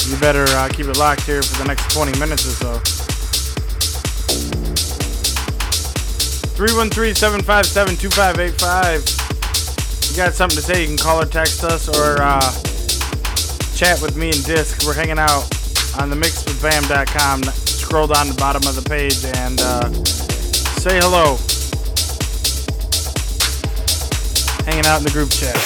you 0.08 0.16
better 0.18 0.46
uh, 0.56 0.70
keep 0.70 0.86
it 0.86 0.96
locked 0.96 1.26
here 1.26 1.42
for 1.42 1.62
the 1.62 1.68
next 1.68 1.90
20 1.92 2.18
minutes 2.18 2.46
or 2.46 2.56
so. 2.64 2.78
313 6.56 7.14
757 7.14 7.96
2585 7.96 9.20
you 10.10 10.16
got 10.16 10.32
something 10.32 10.56
to 10.56 10.62
say, 10.62 10.80
you 10.80 10.88
can 10.88 10.96
call 10.96 11.20
or 11.20 11.26
text 11.26 11.62
us 11.62 11.90
or 11.90 12.22
uh, 12.22 12.69
chat 13.80 14.02
with 14.02 14.14
me 14.14 14.28
and 14.28 14.44
Disc. 14.44 14.86
We're 14.86 14.92
hanging 14.92 15.18
out 15.18 15.48
on 15.98 16.10
the 16.10 16.16
mix 16.16 16.44
with 16.44 16.60
mixwithbam.com. 16.60 17.44
Scroll 17.44 18.08
down 18.08 18.28
the 18.28 18.34
bottom 18.34 18.60
of 18.68 18.76
the 18.76 18.86
page 18.86 19.24
and 19.40 19.58
uh, 19.58 19.88
say 20.76 21.00
hello. 21.00 21.40
Hanging 24.66 24.84
out 24.84 24.98
in 24.98 25.04
the 25.04 25.10
group 25.10 25.30
chat. 25.30 25.56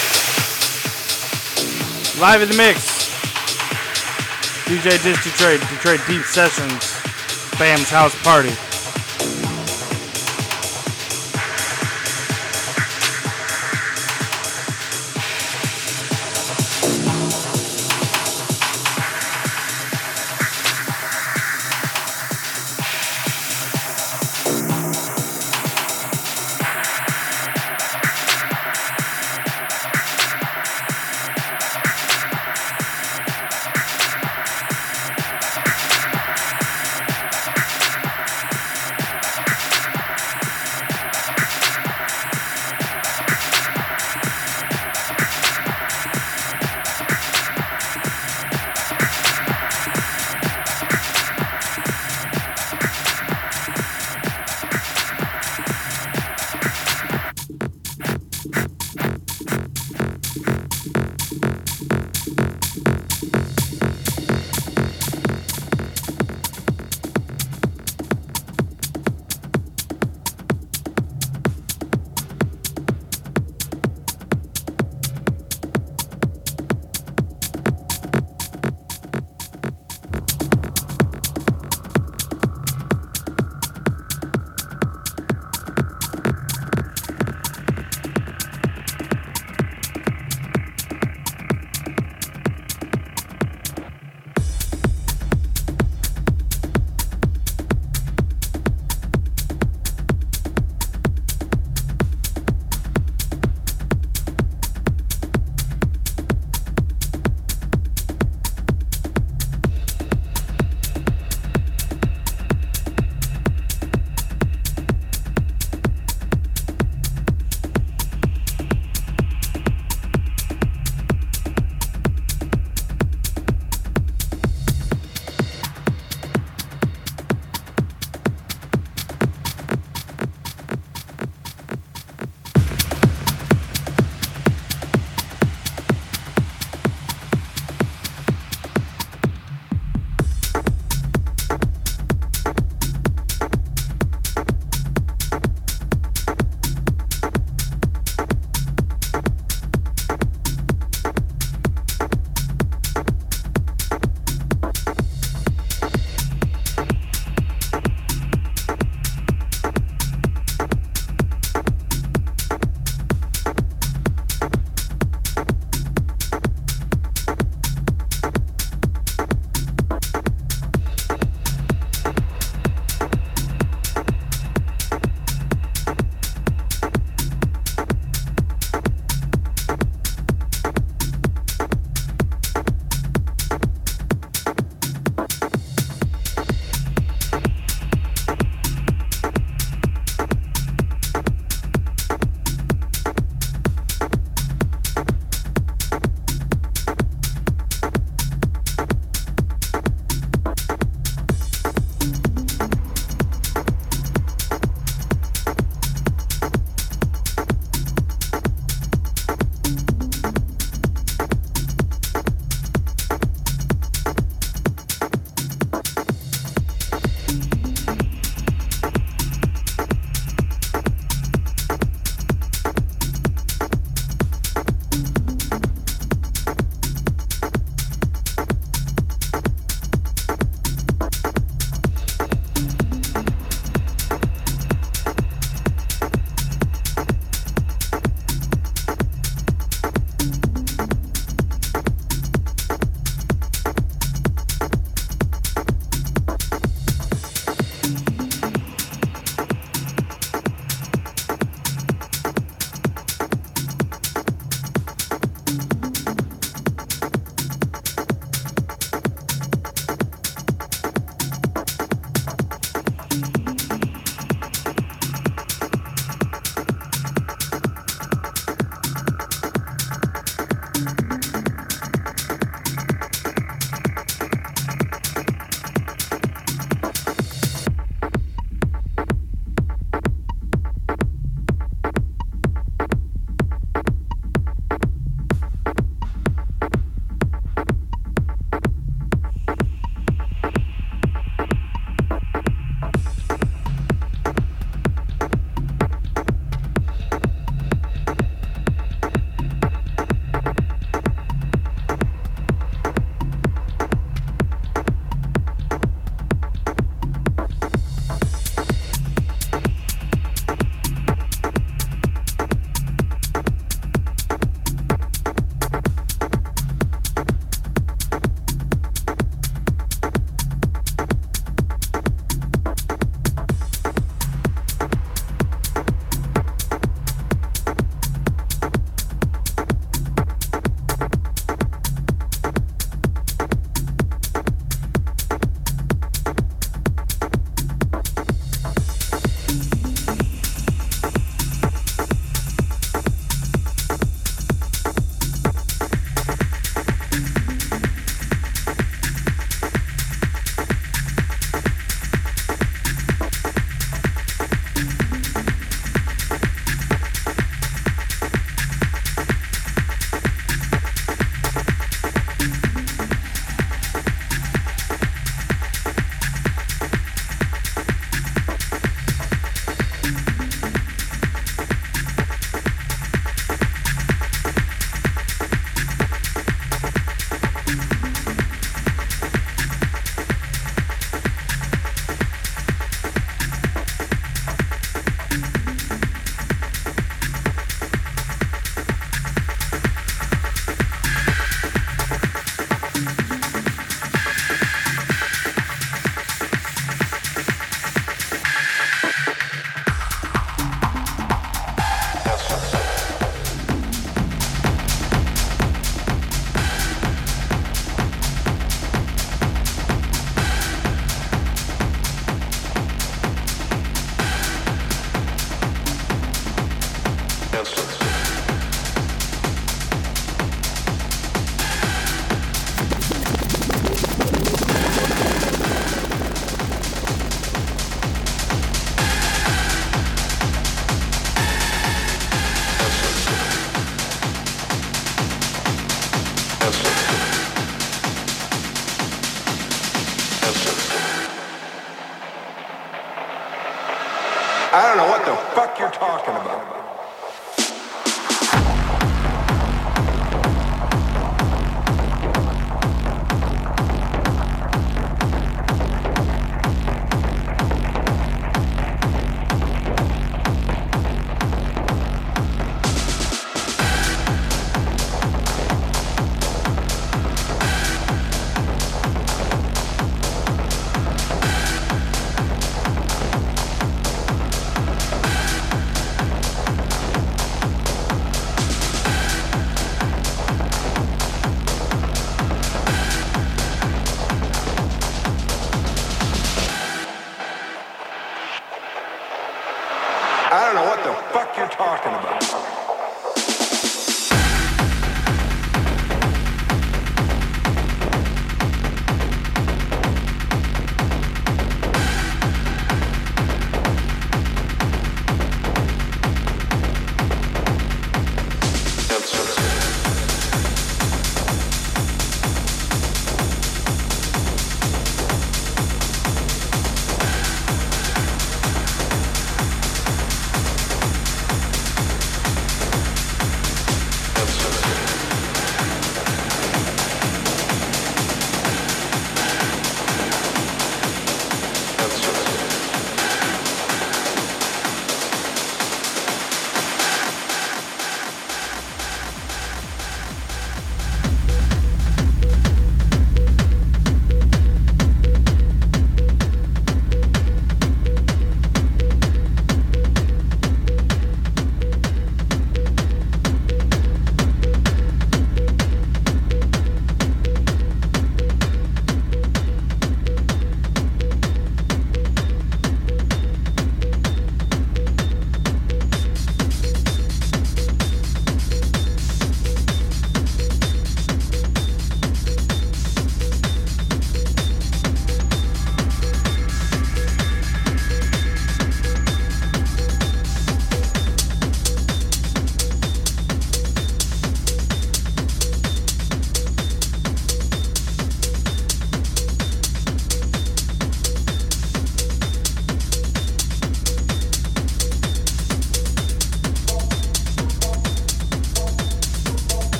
Live 2.21 2.41
in 2.41 2.47
the 2.47 2.55
mix. 2.55 3.11
DJ 4.63 5.03
Disc 5.03 5.21
Detroit, 5.25 5.59
Detroit 5.69 5.99
Deep 6.07 6.23
Sessions, 6.23 6.95
Bam's 7.59 7.89
House 7.89 8.15
Party. 8.23 8.64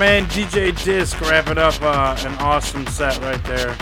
Man 0.00 0.24
DJ 0.28 0.72
Disc 0.82 1.20
wrapping 1.20 1.58
up 1.58 1.74
uh, 1.82 2.16
an 2.20 2.32
awesome 2.38 2.86
set 2.86 3.18
right 3.18 3.44
there. 3.44 3.76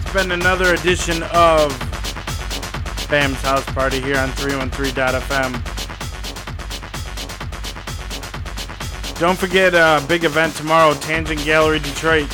It's 0.00 0.12
been 0.14 0.32
another 0.32 0.72
edition 0.72 1.22
of 1.24 1.78
Bam's 3.10 3.42
House 3.42 3.66
Party 3.74 4.00
here 4.00 4.16
on 4.16 4.30
313.fm. 4.30 5.52
Don't 9.20 9.38
forget 9.38 9.74
a 9.74 9.78
uh, 9.78 10.06
big 10.06 10.24
event 10.24 10.54
tomorrow, 10.54 10.94
Tangent 10.94 11.44
Gallery 11.44 11.80
Detroit. 11.80 12.30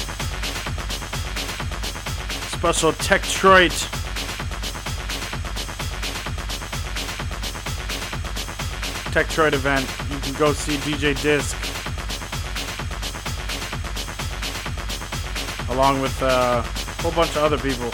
Special 2.53 2.93
Tech 2.93 3.23
Detroit. 3.23 3.94
Techtroid 9.15 9.53
event. 9.53 9.89
You 10.11 10.19
can 10.19 10.35
go 10.35 10.53
see 10.53 10.75
DJ 10.79 11.15
Disc. 11.23 11.57
Along 15.71 16.01
with 16.01 16.21
uh, 16.21 16.65
a 16.65 17.01
whole 17.01 17.13
bunch 17.13 17.31
of 17.37 17.45
other 17.45 17.57
people. 17.57 17.93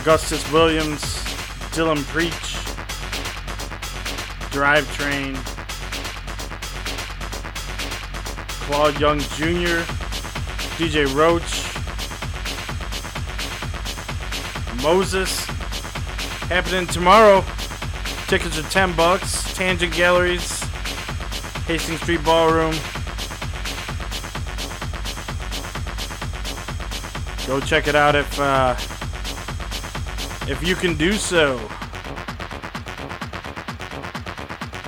Augustus 0.00 0.52
Williams, 0.52 1.02
Dylan 1.74 2.04
Preach, 2.04 2.32
Drivetrain, 4.52 5.34
Claude 8.66 9.00
Young 9.00 9.18
Jr., 9.18 9.82
DJ 10.78 11.12
Roach, 11.12 11.47
Moses. 14.88 15.44
Happening 16.48 16.86
tomorrow. 16.86 17.44
Tickets 18.26 18.58
are 18.58 18.62
10 18.70 18.96
bucks. 18.96 19.52
Tangent 19.52 19.92
Galleries, 19.92 20.62
Hastings 21.66 22.00
Street 22.00 22.24
Ballroom. 22.24 22.72
Go 27.46 27.60
check 27.60 27.86
it 27.86 27.94
out 27.94 28.16
if 28.16 28.40
uh, 28.40 28.74
if 30.50 30.66
you 30.66 30.74
can 30.74 30.96
do 30.96 31.12
so. 31.12 31.56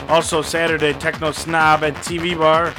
Also 0.08 0.40
Saturday, 0.40 0.94
Techno 0.94 1.30
Snob 1.30 1.84
at 1.84 1.92
TV 1.96 2.38
Bar. 2.38 2.72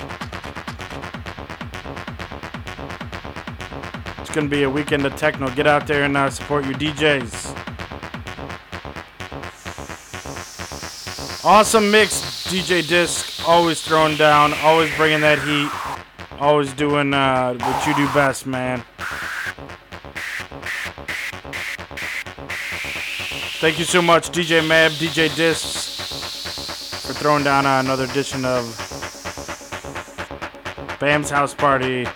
It's 4.31 4.37
gonna 4.37 4.47
be 4.47 4.63
a 4.63 4.69
weekend 4.69 5.05
of 5.05 5.13
techno. 5.17 5.49
Get 5.49 5.67
out 5.67 5.85
there 5.85 6.05
and 6.05 6.15
uh, 6.15 6.29
support 6.29 6.63
your 6.63 6.75
DJs. 6.75 7.53
Awesome 11.43 11.91
mix, 11.91 12.47
DJ 12.47 12.87
Disc. 12.87 13.45
Always 13.45 13.81
throwing 13.81 14.15
down, 14.15 14.53
always 14.63 14.89
bringing 14.95 15.19
that 15.19 15.39
heat, 15.39 15.69
always 16.39 16.71
doing 16.71 17.13
uh, 17.13 17.55
what 17.55 17.85
you 17.85 17.93
do 17.93 18.05
best, 18.13 18.47
man. 18.47 18.85
Thank 23.59 23.79
you 23.79 23.83
so 23.83 24.01
much, 24.01 24.29
DJ 24.29 24.65
Mab, 24.65 24.93
DJ 24.93 25.35
Discs, 25.35 27.05
for 27.05 27.11
throwing 27.11 27.43
down 27.43 27.65
uh, 27.65 27.81
another 27.81 28.05
edition 28.05 28.45
of 28.45 28.63
Bam's 31.01 31.29
House 31.29 31.53
Party. 31.53 32.07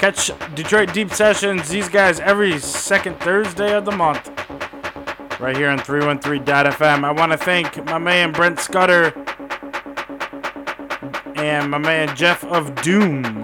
Catch 0.00 0.30
Detroit 0.54 0.94
Deep 0.94 1.10
Sessions, 1.10 1.68
these 1.68 1.90
guys, 1.90 2.20
every 2.20 2.58
second 2.58 3.20
Thursday 3.20 3.74
of 3.74 3.84
the 3.84 3.90
month. 3.90 4.28
Right 5.38 5.54
here 5.54 5.68
on 5.68 5.78
313.fm. 5.78 7.04
I 7.04 7.12
want 7.12 7.32
to 7.32 7.36
thank 7.36 7.84
my 7.84 7.98
man 7.98 8.32
Brent 8.32 8.58
Scudder 8.60 9.12
and 11.36 11.70
my 11.70 11.76
man 11.76 12.16
Jeff 12.16 12.42
of 12.44 12.74
Doom 12.76 13.39